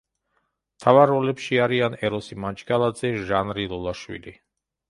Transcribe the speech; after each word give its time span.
მთავარ 0.77 1.11
როლებში 1.11 1.59
არიან: 1.65 1.97
ეროსი 2.09 2.39
მანჯგალაძე, 2.47 3.15
ჟანრი 3.31 3.71
ლოლაშვილი. 3.75 4.39